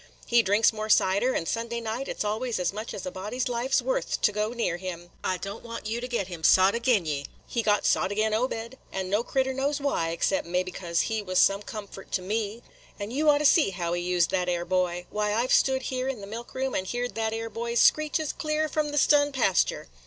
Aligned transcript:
He 0.25 0.41
drinks 0.41 0.73
more 0.73 0.89
cider; 0.89 1.33
and 1.33 1.47
Sunday 1.47 1.79
night 1.79 2.07
it 2.07 2.19
's 2.19 2.23
always 2.23 2.57
as 2.59 2.73
much 2.73 2.91
as 2.91 3.05
a 3.05 3.11
body's 3.11 3.47
life 3.47 3.71
's 3.71 3.83
worth 3.83 4.19
to 4.23 4.31
go 4.31 4.49
near 4.49 4.77
him. 4.77 5.11
I 5.23 5.37
don't 5.37 5.63
want 5.63 5.85
you 5.85 6.01
to 6.01 6.07
get 6.07 6.25
him 6.27 6.43
sot 6.43 6.73
agin 6.73 7.05
ye. 7.05 7.27
He 7.45 7.61
got 7.61 7.85
sot 7.85 8.11
agin 8.11 8.33
Obed; 8.33 8.77
and 8.91 9.11
no 9.11 9.21
critter 9.21 9.53
knows 9.53 9.79
why, 9.79 10.09
except 10.09 10.47
mebbe 10.47 10.73
'cause 10.73 11.01
he 11.01 11.21
was 11.21 11.37
some 11.37 11.61
comfort 11.61 12.11
to 12.13 12.23
me. 12.23 12.63
And 12.99 13.13
ye 13.13 13.23
oughter 13.23 13.45
seen 13.45 13.73
how 13.73 13.93
he 13.93 14.01
used 14.01 14.31
that 14.31 14.49
'ere 14.49 14.65
boy. 14.65 15.05
Why, 15.11 15.33
I 15.33 15.45
've 15.45 15.53
stood 15.53 15.83
here 15.83 16.07
in 16.07 16.19
the 16.19 16.25
milk 16.25 16.55
room 16.55 16.73
and 16.73 16.87
heerd 16.87 17.13
that 17.13 17.31
'ere 17.31 17.51
boy's 17.51 17.79
screeches 17.79 18.33
clear 18.33 18.67
from 18.67 18.89
the 18.89 18.97
stun 18.97 19.31
pastur'. 19.31 19.87